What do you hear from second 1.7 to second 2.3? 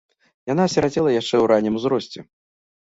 узросце.